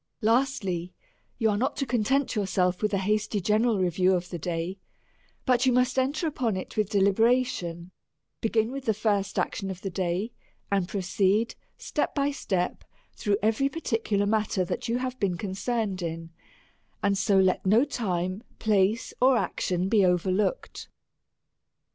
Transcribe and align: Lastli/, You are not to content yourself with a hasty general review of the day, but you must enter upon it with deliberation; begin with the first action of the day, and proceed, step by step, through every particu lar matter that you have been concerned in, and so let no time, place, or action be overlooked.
Lastli/, 0.23 0.93
You 1.37 1.51
are 1.51 1.57
not 1.57 1.75
to 1.77 1.85
content 1.85 2.33
yourself 2.35 2.81
with 2.81 2.91
a 2.91 2.97
hasty 2.97 3.39
general 3.39 3.77
review 3.77 4.15
of 4.15 4.31
the 4.31 4.39
day, 4.39 4.79
but 5.45 5.67
you 5.67 5.71
must 5.71 5.99
enter 5.99 6.25
upon 6.25 6.57
it 6.57 6.75
with 6.75 6.89
deliberation; 6.89 7.91
begin 8.41 8.71
with 8.71 8.85
the 8.85 8.95
first 8.95 9.37
action 9.37 9.69
of 9.69 9.81
the 9.83 9.91
day, 9.91 10.31
and 10.71 10.87
proceed, 10.89 11.53
step 11.77 12.15
by 12.15 12.31
step, 12.31 12.83
through 13.13 13.37
every 13.43 13.69
particu 13.69 14.17
lar 14.17 14.25
matter 14.25 14.65
that 14.65 14.87
you 14.89 14.97
have 14.97 15.19
been 15.19 15.37
concerned 15.37 16.01
in, 16.01 16.31
and 17.03 17.15
so 17.15 17.37
let 17.37 17.63
no 17.63 17.85
time, 17.85 18.41
place, 18.57 19.13
or 19.21 19.37
action 19.37 19.87
be 19.87 20.03
overlooked. 20.03 20.89